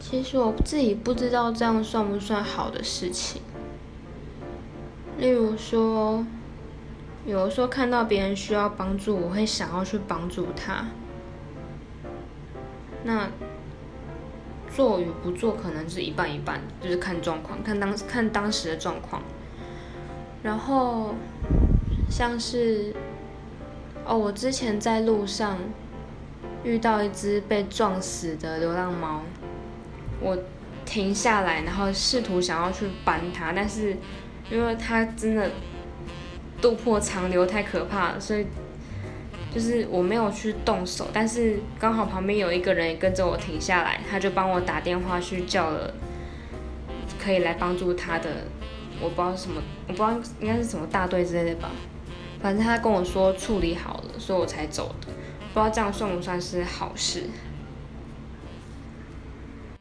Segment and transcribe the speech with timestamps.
[0.00, 3.42] 其实我自己不知道这样算不算好的事情。
[5.18, 6.24] 例如说，
[7.26, 10.86] 有的时候看到别人需要帮助，我会想要去帮助他。
[13.04, 13.28] 那
[14.74, 19.22] 做与不做可能是一半一半，就是看状况，看当看当时的状况。
[20.42, 21.14] 然后
[22.08, 22.94] 像是
[24.06, 25.58] 哦，我之前在路上
[26.64, 29.22] 遇到一只被撞死的流浪猫，
[30.20, 30.38] 我
[30.84, 33.96] 停下来，然后试图想要去搬它，但是
[34.50, 35.50] 因为它真的
[36.60, 38.46] 肚破长流太可怕了，所以。
[39.52, 45.92] 就是我没有去动手，但是刚好旁边有一个人也跟着我停下来，他就帮我打电话去叫了，
[47.20, 48.30] 可以来帮助他的，
[49.00, 51.68] 我不知道什么，我不知道应该是什么大队之类的吧，
[52.40, 55.08] 反正他跟我说处理好了，所以我才走的，
[55.52, 57.24] 不知道这样算不算是好事。